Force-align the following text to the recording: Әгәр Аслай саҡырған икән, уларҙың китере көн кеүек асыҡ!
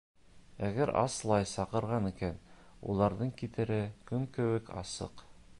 Әгәр 0.69 0.91
Аслай 1.01 1.45
саҡырған 1.51 2.09
икән, 2.11 2.41
уларҙың 2.93 3.37
китере 3.43 3.81
көн 4.13 4.29
кеүек 4.39 4.77
асыҡ! 4.85 5.25